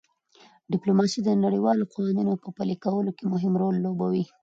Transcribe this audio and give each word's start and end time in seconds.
ډیپلوماسي 0.73 1.19
د 1.23 1.29
نړیوالو 1.43 1.89
قوانینو 1.93 2.33
په 2.43 2.49
پلي 2.57 2.75
کولو 2.85 3.11
کې 3.17 3.25
مهم 3.33 3.53
رول 3.61 3.75
لوبوي 3.85 4.23